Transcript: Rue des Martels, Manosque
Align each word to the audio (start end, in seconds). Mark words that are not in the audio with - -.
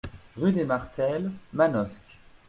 Rue 0.35 0.51
des 0.51 0.65
Martels, 0.65 1.29
Manosque 1.53 2.17